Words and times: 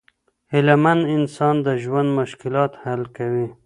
هیله 0.53 0.75
مند 0.83 1.03
انسان 1.15 1.55
د 1.65 1.67
ژوند 1.83 2.09
مشکلات 2.19 2.71
حل 2.83 3.01
کوي. 3.17 3.47